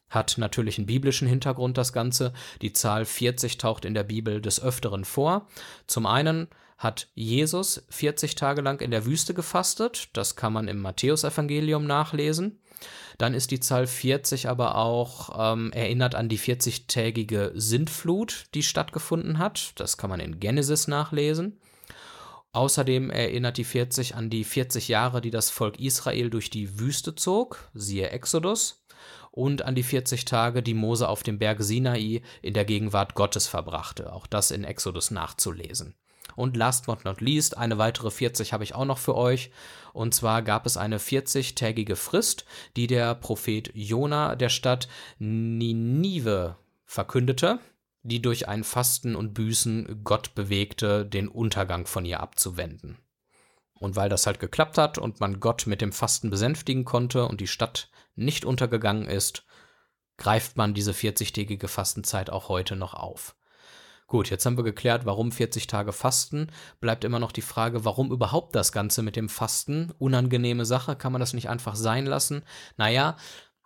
Hat 0.09 0.37
natürlich 0.37 0.77
einen 0.77 0.87
biblischen 0.87 1.27
Hintergrund 1.27 1.77
das 1.77 1.93
Ganze. 1.93 2.33
Die 2.61 2.73
Zahl 2.73 3.05
40 3.05 3.57
taucht 3.57 3.85
in 3.85 3.93
der 3.93 4.03
Bibel 4.03 4.41
des 4.41 4.61
Öfteren 4.61 5.05
vor. 5.05 5.47
Zum 5.87 6.05
einen 6.05 6.47
hat 6.77 7.07
Jesus 7.13 7.85
40 7.89 8.35
Tage 8.35 8.61
lang 8.61 8.81
in 8.81 8.91
der 8.91 9.05
Wüste 9.05 9.33
gefastet. 9.33 10.09
Das 10.13 10.35
kann 10.35 10.51
man 10.51 10.67
im 10.67 10.79
Matthäusevangelium 10.79 11.85
nachlesen. 11.85 12.59
Dann 13.19 13.35
ist 13.35 13.51
die 13.51 13.59
Zahl 13.59 13.85
40 13.85 14.49
aber 14.49 14.75
auch 14.75 15.53
ähm, 15.53 15.71
erinnert 15.73 16.15
an 16.15 16.27
die 16.27 16.39
40-tägige 16.39 17.51
Sintflut, 17.53 18.45
die 18.55 18.63
stattgefunden 18.63 19.37
hat. 19.37 19.73
Das 19.75 19.95
kann 19.95 20.09
man 20.09 20.19
in 20.19 20.39
Genesis 20.39 20.87
nachlesen. 20.87 21.59
Außerdem 22.53 23.09
erinnert 23.09 23.57
die 23.57 23.63
40 23.63 24.15
an 24.15 24.29
die 24.29 24.43
40 24.43 24.89
Jahre, 24.89 25.21
die 25.21 25.31
das 25.31 25.49
Volk 25.49 25.79
Israel 25.79 26.29
durch 26.29 26.49
die 26.49 26.79
Wüste 26.79 27.15
zog, 27.15 27.69
siehe 27.73 28.09
Exodus, 28.09 28.83
und 29.31 29.61
an 29.61 29.75
die 29.75 29.83
40 29.83 30.25
Tage, 30.25 30.61
die 30.61 30.73
Mose 30.73 31.07
auf 31.07 31.23
dem 31.23 31.39
Berg 31.39 31.63
Sinai 31.63 32.21
in 32.41 32.53
der 32.53 32.65
Gegenwart 32.65 33.15
Gottes 33.15 33.47
verbrachte, 33.47 34.11
auch 34.11 34.27
das 34.27 34.51
in 34.51 34.65
Exodus 34.65 35.11
nachzulesen. 35.11 35.95
Und 36.35 36.57
last 36.57 36.85
but 36.85 37.05
not 37.05 37.21
least, 37.21 37.57
eine 37.57 37.77
weitere 37.77 38.11
40 38.11 38.53
habe 38.53 38.63
ich 38.63 38.75
auch 38.75 38.85
noch 38.85 38.97
für 38.97 39.15
euch. 39.15 39.51
Und 39.93 40.13
zwar 40.13 40.41
gab 40.41 40.65
es 40.65 40.77
eine 40.77 40.97
40-tägige 40.97 41.95
Frist, 41.95 42.45
die 42.75 42.87
der 42.87 43.15
Prophet 43.15 43.71
Jona 43.73 44.35
der 44.35 44.49
Stadt 44.49 44.87
Ninive 45.19 46.55
verkündete 46.85 47.59
die 48.03 48.21
durch 48.21 48.47
ein 48.47 48.63
Fasten 48.63 49.15
und 49.15 49.33
Büßen 49.33 50.01
Gott 50.03 50.33
bewegte, 50.35 51.05
den 51.05 51.27
Untergang 51.27 51.85
von 51.85 52.05
ihr 52.05 52.19
abzuwenden. 52.19 52.97
Und 53.73 53.95
weil 53.95 54.09
das 54.09 54.27
halt 54.27 54.39
geklappt 54.39 54.77
hat 54.77 54.97
und 54.97 55.19
man 55.19 55.39
Gott 55.39 55.65
mit 55.67 55.81
dem 55.81 55.91
Fasten 55.91 56.29
besänftigen 56.29 56.85
konnte 56.85 57.27
und 57.27 57.41
die 57.41 57.47
Stadt 57.47 57.89
nicht 58.15 58.45
untergegangen 58.45 59.07
ist, 59.07 59.43
greift 60.17 60.55
man 60.57 60.73
diese 60.73 60.91
40-tägige 60.91 61.67
Fastenzeit 61.67 62.29
auch 62.29 62.47
heute 62.49 62.75
noch 62.75 62.93
auf. 62.93 63.35
Gut, 64.11 64.29
jetzt 64.29 64.45
haben 64.45 64.57
wir 64.57 64.65
geklärt, 64.65 65.05
warum 65.05 65.31
40 65.31 65.67
Tage 65.67 65.93
Fasten. 65.93 66.51
Bleibt 66.81 67.05
immer 67.05 67.17
noch 67.17 67.31
die 67.31 67.41
Frage, 67.41 67.85
warum 67.85 68.11
überhaupt 68.11 68.55
das 68.55 68.73
Ganze 68.73 69.03
mit 69.03 69.15
dem 69.15 69.29
Fasten? 69.29 69.93
Unangenehme 69.99 70.65
Sache, 70.65 70.97
kann 70.97 71.13
man 71.13 71.21
das 71.21 71.33
nicht 71.33 71.49
einfach 71.49 71.75
sein 71.75 72.05
lassen? 72.05 72.43
Naja, 72.75 73.15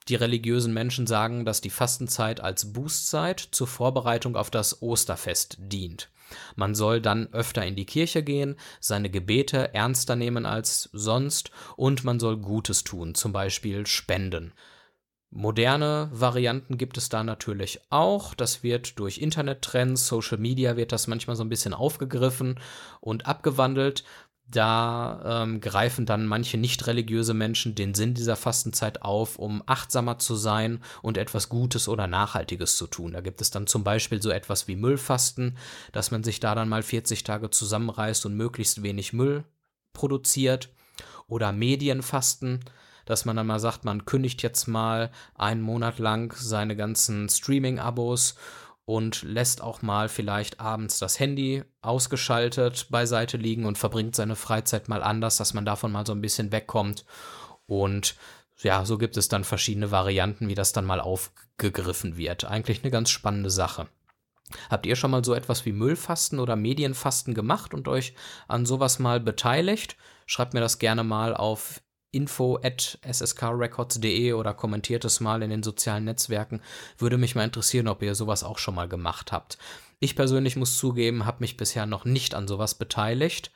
die 0.07 0.15
religiösen 0.15 0.73
Menschen 0.73 1.07
sagen, 1.07 1.45
dass 1.45 1.61
die 1.61 1.69
Fastenzeit 1.69 2.39
als 2.39 2.73
Bußzeit 2.73 3.39
zur 3.51 3.67
Vorbereitung 3.67 4.35
auf 4.35 4.51
das 4.51 4.81
Osterfest 4.81 5.57
dient. 5.59 6.09
Man 6.55 6.75
soll 6.75 7.01
dann 7.01 7.31
öfter 7.33 7.65
in 7.65 7.75
die 7.75 7.85
Kirche 7.85 8.23
gehen, 8.23 8.55
seine 8.79 9.09
Gebete 9.09 9.73
ernster 9.73 10.15
nehmen 10.15 10.45
als 10.45 10.89
sonst 10.91 11.51
und 11.75 12.03
man 12.03 12.19
soll 12.19 12.37
Gutes 12.37 12.83
tun, 12.83 13.15
zum 13.15 13.31
Beispiel 13.31 13.85
spenden. 13.85 14.53
Moderne 15.31 16.09
Varianten 16.13 16.77
gibt 16.77 16.97
es 16.97 17.09
da 17.09 17.21
natürlich 17.21 17.81
auch. 17.89 18.35
Das 18.35 18.63
wird 18.63 18.99
durch 18.99 19.17
Internettrends, 19.17 20.07
Social 20.07 20.37
Media 20.37 20.77
wird 20.77 20.93
das 20.93 21.07
manchmal 21.07 21.35
so 21.35 21.43
ein 21.43 21.49
bisschen 21.49 21.73
aufgegriffen 21.73 22.57
und 23.01 23.25
abgewandelt. 23.25 24.05
Da 24.47 25.43
ähm, 25.43 25.59
greifen 25.59 26.05
dann 26.05 26.27
manche 26.27 26.57
nicht 26.57 26.85
religiöse 26.85 27.33
Menschen 27.33 27.73
den 27.73 27.95
Sinn 27.95 28.13
dieser 28.13 28.35
Fastenzeit 28.35 29.01
auf, 29.01 29.37
um 29.37 29.63
achtsamer 29.65 30.19
zu 30.19 30.35
sein 30.35 30.81
und 31.01 31.17
etwas 31.17 31.49
Gutes 31.49 31.87
oder 31.87 32.05
Nachhaltiges 32.05 32.77
zu 32.77 32.85
tun. 32.85 33.13
Da 33.13 33.21
gibt 33.21 33.41
es 33.41 33.49
dann 33.49 33.65
zum 33.65 33.83
Beispiel 33.83 34.21
so 34.21 34.29
etwas 34.29 34.67
wie 34.67 34.75
Müllfasten, 34.75 35.57
dass 35.93 36.11
man 36.11 36.23
sich 36.23 36.39
da 36.39 36.53
dann 36.53 36.69
mal 36.69 36.83
40 36.83 37.23
Tage 37.23 37.49
zusammenreißt 37.49 38.25
und 38.27 38.37
möglichst 38.37 38.83
wenig 38.83 39.13
Müll 39.13 39.45
produziert. 39.93 40.69
Oder 41.27 41.51
Medienfasten, 41.51 42.59
dass 43.05 43.25
man 43.25 43.35
dann 43.35 43.47
mal 43.47 43.59
sagt, 43.59 43.83
man 43.83 44.05
kündigt 44.05 44.43
jetzt 44.43 44.67
mal 44.67 45.09
einen 45.33 45.61
Monat 45.61 45.97
lang 45.97 46.35
seine 46.37 46.75
ganzen 46.75 47.29
Streaming-Abos 47.29 48.35
und 48.85 49.23
lässt 49.23 49.61
auch 49.61 49.81
mal 49.81 50.09
vielleicht 50.09 50.59
abends 50.59 50.99
das 50.99 51.19
Handy 51.19 51.63
ausgeschaltet 51.81 52.87
beiseite 52.89 53.37
liegen 53.37 53.65
und 53.65 53.77
verbringt 53.77 54.15
seine 54.15 54.35
Freizeit 54.35 54.87
mal 54.87 55.03
anders, 55.03 55.37
dass 55.37 55.53
man 55.53 55.65
davon 55.65 55.91
mal 55.91 56.05
so 56.05 56.13
ein 56.13 56.21
bisschen 56.21 56.51
wegkommt. 56.51 57.05
Und 57.65 58.15
ja, 58.61 58.85
so 58.85 58.97
gibt 58.97 59.17
es 59.17 59.27
dann 59.27 59.43
verschiedene 59.43 59.91
Varianten, 59.91 60.47
wie 60.47 60.55
das 60.55 60.71
dann 60.71 60.85
mal 60.85 61.01
aufgegriffen 61.01 62.15
wird. 62.15 62.45
Eigentlich 62.45 62.83
eine 62.83 62.91
ganz 62.91 63.09
spannende 63.09 63.49
Sache. 63.49 63.87
Habt 64.69 64.85
ihr 64.85 64.95
schon 64.95 65.11
mal 65.11 65.25
so 65.25 65.33
etwas 65.33 65.65
wie 65.65 65.71
Müllfasten 65.71 66.39
oder 66.39 66.55
Medienfasten 66.55 67.33
gemacht 67.33 67.73
und 67.73 67.87
euch 67.87 68.13
an 68.47 68.65
sowas 68.65 68.99
mal 68.99 69.19
beteiligt? 69.19 69.97
Schreibt 70.27 70.53
mir 70.53 70.59
das 70.59 70.77
gerne 70.77 71.03
mal 71.03 71.35
auf 71.35 71.81
info 72.15 72.59
at 72.63 72.97
sskrecords.de 73.03 74.33
oder 74.33 74.53
kommentiert 74.53 75.05
es 75.05 75.19
mal 75.19 75.43
in 75.43 75.49
den 75.49 75.63
sozialen 75.63 76.05
Netzwerken. 76.05 76.61
Würde 76.97 77.17
mich 77.17 77.35
mal 77.35 77.43
interessieren, 77.43 77.87
ob 77.87 78.01
ihr 78.01 78.15
sowas 78.15 78.43
auch 78.43 78.57
schon 78.57 78.75
mal 78.75 78.87
gemacht 78.87 79.31
habt. 79.31 79.57
Ich 79.99 80.15
persönlich 80.15 80.55
muss 80.55 80.77
zugeben, 80.77 81.25
habe 81.25 81.41
mich 81.41 81.57
bisher 81.57 81.85
noch 81.85 82.05
nicht 82.05 82.35
an 82.35 82.47
sowas 82.47 82.75
beteiligt. 82.75 83.51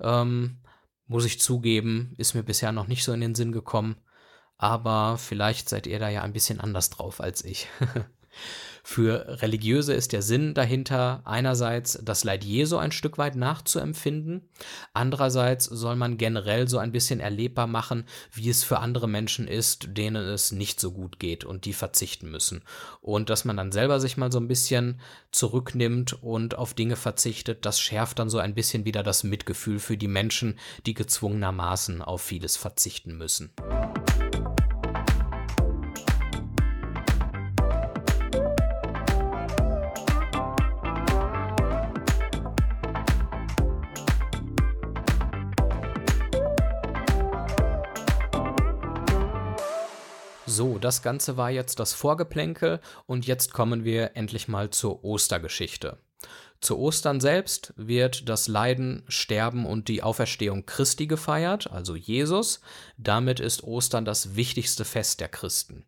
Ähm, 0.00 0.58
muss 1.06 1.24
ich 1.24 1.40
zugeben, 1.40 2.14
ist 2.18 2.34
mir 2.34 2.42
bisher 2.42 2.72
noch 2.72 2.86
nicht 2.86 3.04
so 3.04 3.12
in 3.12 3.20
den 3.20 3.34
Sinn 3.34 3.52
gekommen. 3.52 3.96
Aber 4.56 5.18
vielleicht 5.18 5.68
seid 5.68 5.86
ihr 5.86 5.98
da 5.98 6.08
ja 6.08 6.22
ein 6.22 6.32
bisschen 6.32 6.60
anders 6.60 6.90
drauf 6.90 7.20
als 7.20 7.44
ich. 7.44 7.68
Für 8.90 9.42
Religiöse 9.42 9.92
ist 9.92 10.12
der 10.12 10.22
Sinn 10.22 10.54
dahinter 10.54 11.20
einerseits 11.26 11.98
das 12.02 12.24
Leid 12.24 12.42
Jesu 12.42 12.78
ein 12.78 12.90
Stück 12.90 13.18
weit 13.18 13.36
nachzuempfinden, 13.36 14.48
andererseits 14.94 15.66
soll 15.66 15.94
man 15.94 16.16
generell 16.16 16.68
so 16.68 16.78
ein 16.78 16.90
bisschen 16.90 17.20
erlebbar 17.20 17.66
machen, 17.66 18.04
wie 18.32 18.48
es 18.48 18.64
für 18.64 18.78
andere 18.78 19.06
Menschen 19.06 19.46
ist, 19.46 19.88
denen 19.90 20.24
es 20.24 20.52
nicht 20.52 20.80
so 20.80 20.92
gut 20.92 21.18
geht 21.18 21.44
und 21.44 21.66
die 21.66 21.74
verzichten 21.74 22.30
müssen. 22.30 22.64
Und 23.02 23.28
dass 23.28 23.44
man 23.44 23.58
dann 23.58 23.72
selber 23.72 24.00
sich 24.00 24.16
mal 24.16 24.32
so 24.32 24.40
ein 24.40 24.48
bisschen 24.48 25.00
zurücknimmt 25.32 26.22
und 26.22 26.56
auf 26.56 26.72
Dinge 26.72 26.96
verzichtet, 26.96 27.66
das 27.66 27.78
schärft 27.80 28.18
dann 28.18 28.30
so 28.30 28.38
ein 28.38 28.54
bisschen 28.54 28.86
wieder 28.86 29.02
das 29.02 29.22
Mitgefühl 29.22 29.80
für 29.80 29.98
die 29.98 30.08
Menschen, 30.08 30.58
die 30.86 30.94
gezwungenermaßen 30.94 32.00
auf 32.00 32.22
vieles 32.22 32.56
verzichten 32.56 33.18
müssen. 33.18 33.52
So, 50.58 50.76
das 50.76 51.02
Ganze 51.02 51.36
war 51.36 51.50
jetzt 51.50 51.78
das 51.78 51.92
Vorgeplänkel 51.92 52.80
und 53.06 53.28
jetzt 53.28 53.52
kommen 53.52 53.84
wir 53.84 54.16
endlich 54.16 54.48
mal 54.48 54.70
zur 54.70 55.04
Ostergeschichte. 55.04 55.98
Zu 56.60 56.80
Ostern 56.80 57.20
selbst 57.20 57.72
wird 57.76 58.28
das 58.28 58.48
Leiden, 58.48 59.04
Sterben 59.06 59.66
und 59.66 59.86
die 59.86 60.02
Auferstehung 60.02 60.66
Christi 60.66 61.06
gefeiert, 61.06 61.70
also 61.70 61.94
Jesus. 61.94 62.60
Damit 62.96 63.38
ist 63.38 63.62
Ostern 63.62 64.04
das 64.04 64.34
wichtigste 64.34 64.84
Fest 64.84 65.20
der 65.20 65.28
Christen. 65.28 65.86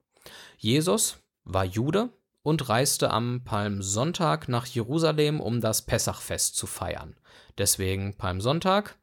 Jesus 0.56 1.16
war 1.42 1.64
Jude 1.64 2.10
und 2.44 2.68
reiste 2.68 3.10
am 3.10 3.42
Palmsonntag 3.42 4.48
nach 4.48 4.66
Jerusalem, 4.66 5.40
um 5.40 5.60
das 5.60 5.82
Pessachfest 5.82 6.54
zu 6.54 6.68
feiern. 6.68 7.16
Deswegen 7.58 8.16
Palmsonntag, 8.16 8.96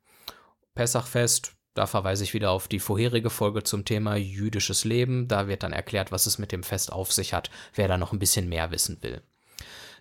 Pessachfest, 0.76 1.57
da 1.78 1.86
verweise 1.86 2.24
ich 2.24 2.34
wieder 2.34 2.52
auf 2.52 2.68
die 2.68 2.80
vorherige 2.80 3.30
Folge 3.30 3.64
zum 3.64 3.86
Thema 3.86 4.16
jüdisches 4.16 4.84
Leben. 4.84 5.28
Da 5.28 5.48
wird 5.48 5.62
dann 5.62 5.74
erklärt, 5.74 6.12
was 6.12 6.26
es 6.26 6.40
mit 6.40 6.52
dem 6.52 6.64
Fest 6.64 6.92
auf 6.92 7.14
sich 7.14 7.34
hat, 7.34 7.52
wer 7.76 7.88
da 7.88 7.98
noch 7.98 8.14
ein 8.14 8.20
bisschen 8.20 8.50
mehr 8.50 8.72
wissen 8.72 8.98
will. 9.02 9.22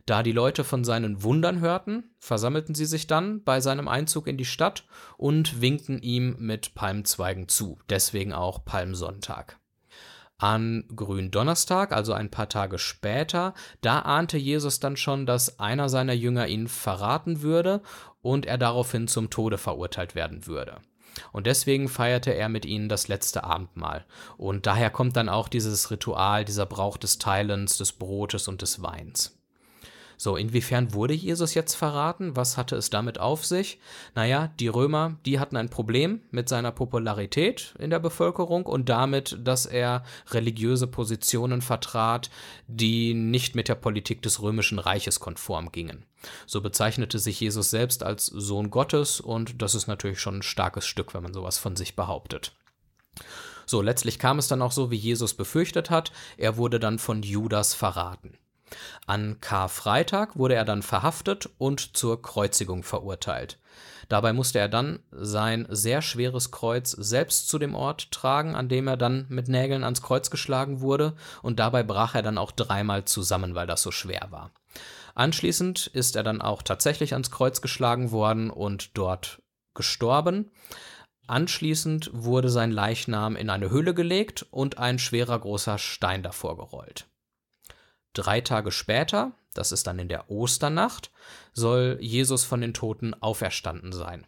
Da 0.06 0.22
die 0.22 0.32
Leute 0.32 0.62
von 0.64 0.84
seinen 0.84 1.22
Wundern 1.22 1.60
hörten, 1.60 2.14
versammelten 2.18 2.74
sie 2.74 2.86
sich 2.86 3.08
dann 3.08 3.42
bei 3.42 3.60
seinem 3.60 3.88
Einzug 3.88 4.26
in 4.28 4.38
die 4.38 4.44
Stadt 4.44 4.84
und 5.18 5.60
winkten 5.60 6.00
ihm 6.00 6.36
mit 6.38 6.74
Palmzweigen 6.74 7.48
zu, 7.48 7.78
deswegen 7.90 8.32
auch 8.32 8.64
Palmsonntag. 8.64 9.58
An 10.38 10.84
Gründonnerstag, 10.94 11.92
also 11.92 12.12
ein 12.12 12.30
paar 12.30 12.48
Tage 12.48 12.78
später, 12.78 13.52
da 13.80 14.00
ahnte 14.00 14.38
Jesus 14.38 14.80
dann 14.80 14.96
schon, 14.96 15.26
dass 15.26 15.58
einer 15.58 15.88
seiner 15.88 16.12
Jünger 16.12 16.46
ihn 16.46 16.68
verraten 16.68 17.42
würde 17.42 17.82
und 18.22 18.46
er 18.46 18.58
daraufhin 18.58 19.08
zum 19.08 19.28
Tode 19.28 19.58
verurteilt 19.58 20.14
werden 20.14 20.46
würde. 20.46 20.80
Und 21.32 21.46
deswegen 21.46 21.88
feierte 21.88 22.32
er 22.32 22.48
mit 22.48 22.64
ihnen 22.64 22.88
das 22.88 23.08
letzte 23.08 23.44
Abendmahl. 23.44 24.04
Und 24.36 24.66
daher 24.66 24.90
kommt 24.90 25.16
dann 25.16 25.28
auch 25.28 25.48
dieses 25.48 25.90
Ritual, 25.90 26.44
dieser 26.44 26.66
Brauch 26.66 26.96
des 26.96 27.18
Teilens, 27.18 27.78
des 27.78 27.92
Brotes 27.92 28.48
und 28.48 28.62
des 28.62 28.82
Weins. 28.82 29.35
So, 30.18 30.36
inwiefern 30.36 30.94
wurde 30.94 31.12
Jesus 31.12 31.54
jetzt 31.54 31.74
verraten? 31.74 32.36
Was 32.36 32.56
hatte 32.56 32.76
es 32.76 32.88
damit 32.88 33.20
auf 33.20 33.44
sich? 33.44 33.78
Naja, 34.14 34.50
die 34.58 34.68
Römer, 34.68 35.16
die 35.26 35.38
hatten 35.38 35.56
ein 35.56 35.68
Problem 35.68 36.22
mit 36.30 36.48
seiner 36.48 36.72
Popularität 36.72 37.74
in 37.78 37.90
der 37.90 37.98
Bevölkerung 37.98 38.64
und 38.64 38.88
damit, 38.88 39.38
dass 39.44 39.66
er 39.66 40.04
religiöse 40.30 40.86
Positionen 40.86 41.60
vertrat, 41.60 42.30
die 42.66 43.12
nicht 43.12 43.54
mit 43.54 43.68
der 43.68 43.74
Politik 43.74 44.22
des 44.22 44.40
römischen 44.40 44.78
Reiches 44.78 45.20
konform 45.20 45.70
gingen. 45.70 46.06
So 46.46 46.62
bezeichnete 46.62 47.18
sich 47.18 47.38
Jesus 47.40 47.70
selbst 47.70 48.02
als 48.02 48.26
Sohn 48.26 48.70
Gottes 48.70 49.20
und 49.20 49.60
das 49.60 49.74
ist 49.74 49.86
natürlich 49.86 50.20
schon 50.20 50.38
ein 50.38 50.42
starkes 50.42 50.86
Stück, 50.86 51.14
wenn 51.14 51.22
man 51.22 51.34
sowas 51.34 51.58
von 51.58 51.76
sich 51.76 51.94
behauptet. 51.94 52.52
So, 53.66 53.82
letztlich 53.82 54.18
kam 54.18 54.38
es 54.38 54.48
dann 54.48 54.62
auch 54.62 54.72
so, 54.72 54.90
wie 54.90 54.96
Jesus 54.96 55.34
befürchtet 55.34 55.90
hat. 55.90 56.12
Er 56.36 56.56
wurde 56.56 56.78
dann 56.78 56.98
von 56.98 57.22
Judas 57.22 57.74
verraten. 57.74 58.38
An 59.06 59.40
Karfreitag 59.40 60.36
wurde 60.36 60.54
er 60.54 60.64
dann 60.64 60.82
verhaftet 60.82 61.48
und 61.58 61.96
zur 61.96 62.20
Kreuzigung 62.20 62.82
verurteilt. 62.82 63.58
Dabei 64.08 64.32
musste 64.32 64.58
er 64.58 64.68
dann 64.68 65.00
sein 65.10 65.66
sehr 65.68 66.00
schweres 66.00 66.50
Kreuz 66.50 66.92
selbst 66.92 67.48
zu 67.48 67.58
dem 67.58 67.74
Ort 67.74 68.12
tragen, 68.12 68.54
an 68.54 68.68
dem 68.68 68.86
er 68.86 68.96
dann 68.96 69.26
mit 69.28 69.48
Nägeln 69.48 69.82
ans 69.84 70.02
Kreuz 70.02 70.30
geschlagen 70.30 70.80
wurde, 70.80 71.14
und 71.42 71.58
dabei 71.58 71.82
brach 71.82 72.14
er 72.14 72.22
dann 72.22 72.38
auch 72.38 72.52
dreimal 72.52 73.04
zusammen, 73.04 73.54
weil 73.54 73.66
das 73.66 73.82
so 73.82 73.90
schwer 73.90 74.28
war. 74.30 74.52
Anschließend 75.14 75.88
ist 75.88 76.14
er 76.14 76.22
dann 76.22 76.40
auch 76.42 76.62
tatsächlich 76.62 77.14
ans 77.14 77.30
Kreuz 77.30 77.60
geschlagen 77.60 78.10
worden 78.10 78.50
und 78.50 78.96
dort 78.96 79.42
gestorben. 79.74 80.50
Anschließend 81.26 82.10
wurde 82.12 82.50
sein 82.50 82.70
Leichnam 82.70 83.34
in 83.34 83.50
eine 83.50 83.70
Höhle 83.70 83.94
gelegt 83.94 84.46
und 84.50 84.78
ein 84.78 84.98
schwerer 84.98 85.38
großer 85.38 85.78
Stein 85.78 86.22
davor 86.22 86.56
gerollt. 86.56 87.06
Drei 88.16 88.40
Tage 88.40 88.72
später, 88.72 89.32
das 89.52 89.72
ist 89.72 89.86
dann 89.86 89.98
in 89.98 90.08
der 90.08 90.30
Osternacht, 90.30 91.10
soll 91.52 91.98
Jesus 92.00 92.44
von 92.44 92.62
den 92.62 92.72
Toten 92.72 93.12
auferstanden 93.12 93.92
sein. 93.92 94.26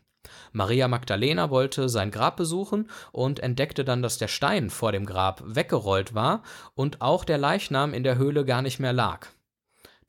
Maria 0.52 0.88
Magdalena 0.88 1.48
wollte 1.48 1.88
sein 1.88 2.10
Grab 2.10 2.36
besuchen 2.36 2.90
und 3.12 3.40
entdeckte 3.40 3.86
dann, 3.86 4.02
dass 4.02 4.18
der 4.18 4.28
Stein 4.28 4.68
vor 4.68 4.92
dem 4.92 5.06
Grab 5.06 5.42
weggerollt 5.42 6.12
war 6.12 6.42
und 6.74 7.00
auch 7.00 7.24
der 7.24 7.38
Leichnam 7.38 7.94
in 7.94 8.02
der 8.02 8.18
Höhle 8.18 8.44
gar 8.44 8.60
nicht 8.60 8.78
mehr 8.78 8.92
lag. 8.92 9.28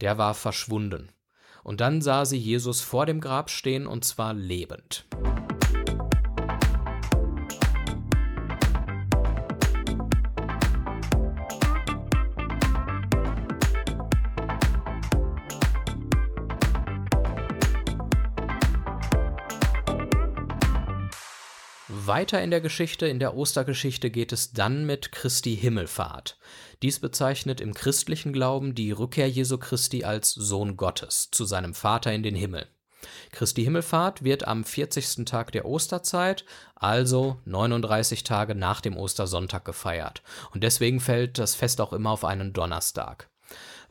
Der 0.02 0.18
war 0.18 0.34
verschwunden. 0.34 1.14
Und 1.64 1.80
dann 1.80 2.02
sah 2.02 2.26
sie 2.26 2.38
Jesus 2.38 2.82
vor 2.82 3.06
dem 3.06 3.22
Grab 3.22 3.50
stehen 3.50 3.88
und 3.88 4.04
zwar 4.04 4.34
lebend. 4.34 5.06
Weiter 22.10 22.42
in 22.42 22.50
der 22.50 22.60
Geschichte, 22.60 23.06
in 23.06 23.20
der 23.20 23.36
Ostergeschichte 23.36 24.10
geht 24.10 24.32
es 24.32 24.52
dann 24.52 24.84
mit 24.88 25.12
Christi 25.12 25.56
Himmelfahrt. 25.56 26.40
Dies 26.82 27.00
bezeichnet 27.00 27.62
im 27.62 27.76
christlichen 27.76 28.34
Glauben 28.34 28.74
die 28.74 28.92
Rückkehr 28.92 29.30
Jesu 29.30 29.60
Christi 29.60 30.04
als 30.04 30.32
Sohn 30.32 30.76
Gottes 30.76 31.30
zu 31.30 31.46
seinem 31.46 31.76
Vater 31.76 32.12
in 32.12 32.24
den 32.24 32.34
Himmel. 32.34 32.66
Christi 33.32 33.64
Himmelfahrt 33.64 34.24
wird 34.24 34.48
am 34.48 34.64
40. 34.64 35.24
Tag 35.26 35.52
der 35.52 35.66
Osterzeit, 35.66 36.46
also 36.74 37.38
39 37.46 38.24
Tage 38.24 38.56
nach 38.56 38.82
dem 38.82 38.98
Ostersonntag 38.98 39.64
gefeiert. 39.64 40.24
Und 40.52 40.64
deswegen 40.64 41.02
fällt 41.02 41.38
das 41.38 41.54
Fest 41.54 41.80
auch 41.80 41.94
immer 41.94 42.10
auf 42.10 42.26
einen 42.26 42.54
Donnerstag. 42.54 43.30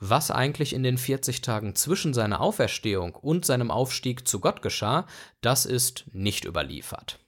Was 0.01 0.33
eigentlich 0.33 0.73
in 0.73 0.83
den 0.83 0.99
40 0.99 1.41
Tagen 1.41 1.77
zwischen 1.77 2.13
seiner 2.13 2.41
Auferstehung 2.41 3.15
und 3.15 3.47
seinem 3.47 3.71
Aufstieg 3.71 4.27
zu 4.27 4.41
Gott 4.41 4.61
geschah, 4.61 5.07
das 5.41 5.67
ist 5.67 6.07
nicht 6.13 6.47
überliefert. 6.47 7.21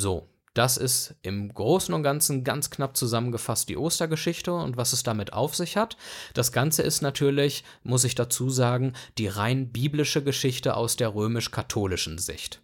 So, 0.00 0.30
das 0.54 0.78
ist 0.78 1.14
im 1.20 1.52
Großen 1.52 1.92
und 1.94 2.02
Ganzen 2.02 2.42
ganz 2.42 2.70
knapp 2.70 2.96
zusammengefasst 2.96 3.68
die 3.68 3.76
Ostergeschichte 3.76 4.50
und 4.50 4.78
was 4.78 4.94
es 4.94 5.02
damit 5.02 5.34
auf 5.34 5.54
sich 5.54 5.76
hat. 5.76 5.98
Das 6.32 6.52
Ganze 6.52 6.80
ist 6.80 7.02
natürlich, 7.02 7.64
muss 7.82 8.04
ich 8.04 8.14
dazu 8.14 8.48
sagen, 8.48 8.94
die 9.18 9.26
rein 9.26 9.72
biblische 9.72 10.24
Geschichte 10.24 10.74
aus 10.74 10.96
der 10.96 11.14
römisch-katholischen 11.14 12.16
Sicht. 12.16 12.62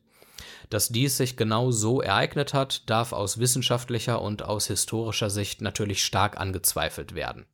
Dass 0.71 0.89
dies 0.89 1.19
sich 1.19 1.37
genau 1.37 1.73
so 1.73 2.01
ereignet 2.01 2.55
hat, 2.55 2.89
darf 2.89 3.13
aus 3.13 3.37
wissenschaftlicher 3.37 4.23
und 4.23 4.43
aus 4.43 4.69
historischer 4.69 5.29
Sicht 5.29 5.61
natürlich 5.61 6.03
stark 6.03 6.41
angezweifelt 6.41 7.15
werden. 7.15 7.45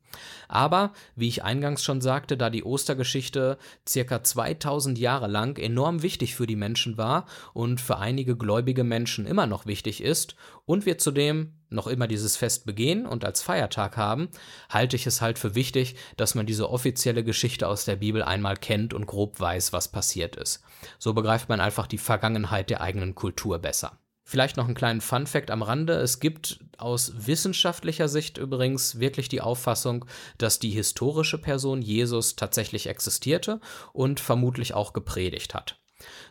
Aber, 0.47 0.93
wie 1.15 1.27
ich 1.27 1.43
eingangs 1.43 1.83
schon 1.83 2.01
sagte, 2.01 2.37
da 2.37 2.49
die 2.49 2.63
Ostergeschichte 2.63 3.57
circa 3.87 4.23
2000 4.23 4.97
Jahre 4.97 5.27
lang 5.27 5.57
enorm 5.57 6.03
wichtig 6.03 6.35
für 6.35 6.47
die 6.47 6.55
Menschen 6.55 6.97
war 6.97 7.25
und 7.53 7.81
für 7.81 7.97
einige 7.97 8.35
gläubige 8.35 8.83
Menschen 8.83 9.25
immer 9.25 9.47
noch 9.47 9.65
wichtig 9.65 10.01
ist 10.01 10.35
und 10.65 10.85
wir 10.85 10.97
zudem 10.97 11.53
noch 11.69 11.87
immer 11.87 12.07
dieses 12.07 12.37
Fest 12.37 12.65
begehen 12.65 13.05
und 13.05 13.25
als 13.25 13.41
Feiertag 13.41 13.97
haben, 13.97 14.29
halte 14.69 14.95
ich 14.95 15.07
es 15.07 15.21
halt 15.21 15.39
für 15.39 15.55
wichtig, 15.55 15.95
dass 16.17 16.35
man 16.35 16.45
diese 16.45 16.69
offizielle 16.69 17.23
Geschichte 17.23 17.67
aus 17.67 17.85
der 17.85 17.95
Bibel 17.95 18.21
einmal 18.21 18.55
kennt 18.55 18.93
und 18.93 19.07
grob 19.07 19.39
weiß, 19.39 19.73
was 19.73 19.87
passiert 19.91 20.35
ist. 20.35 20.63
So 20.99 21.13
begreift 21.13 21.49
man 21.49 21.59
einfach 21.59 21.87
die 21.87 21.97
Vergangenheit 21.97 22.69
der 22.69 22.81
eigenen 22.81 23.15
Kultur 23.15 23.59
besser. 23.59 23.97
Vielleicht 24.23 24.57
noch 24.57 24.65
einen 24.65 24.75
kleinen 24.75 25.01
Fun 25.01 25.27
fact 25.27 25.51
am 25.51 25.61
Rande. 25.61 25.93
Es 25.93 26.19
gibt 26.19 26.59
aus 26.77 27.27
wissenschaftlicher 27.27 28.07
Sicht 28.07 28.37
übrigens 28.37 28.99
wirklich 28.99 29.29
die 29.29 29.41
Auffassung, 29.41 30.05
dass 30.37 30.59
die 30.59 30.71
historische 30.71 31.37
Person 31.37 31.81
Jesus 31.81 32.35
tatsächlich 32.35 32.87
existierte 32.87 33.59
und 33.91 34.19
vermutlich 34.19 34.73
auch 34.73 34.93
gepredigt 34.93 35.53
hat. 35.53 35.77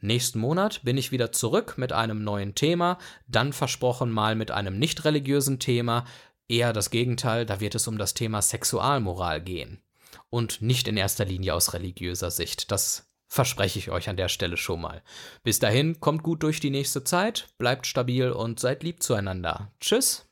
Nächsten 0.00 0.38
Monat 0.38 0.80
bin 0.84 0.96
ich 0.96 1.12
wieder 1.12 1.30
zurück 1.32 1.74
mit 1.76 1.92
einem 1.92 2.24
neuen 2.24 2.54
Thema, 2.54 2.96
dann 3.26 3.52
versprochen 3.52 4.10
mal 4.10 4.34
mit 4.34 4.50
einem 4.50 4.78
nicht 4.78 5.04
religiösen 5.04 5.58
Thema, 5.58 6.06
eher 6.48 6.72
das 6.72 6.88
Gegenteil, 6.88 7.44
da 7.44 7.60
wird 7.60 7.74
es 7.74 7.86
um 7.86 7.98
das 7.98 8.14
Thema 8.14 8.40
Sexualmoral 8.40 9.42
gehen 9.42 9.82
und 10.30 10.62
nicht 10.62 10.88
in 10.88 10.96
erster 10.96 11.24
Linie 11.24 11.54
aus 11.54 11.74
religiöser 11.74 12.30
Sicht. 12.30 12.70
Das 12.70 13.06
verspreche 13.28 13.78
ich 13.78 13.90
euch 13.90 14.08
an 14.08 14.16
der 14.16 14.28
Stelle 14.28 14.56
schon 14.56 14.80
mal. 14.80 15.02
Bis 15.42 15.58
dahin, 15.58 16.00
kommt 16.00 16.22
gut 16.22 16.42
durch 16.42 16.60
die 16.60 16.70
nächste 16.70 17.04
Zeit, 17.04 17.48
bleibt 17.58 17.86
stabil 17.86 18.30
und 18.30 18.58
seid 18.58 18.82
lieb 18.82 19.02
zueinander. 19.02 19.70
Tschüss! 19.80 20.28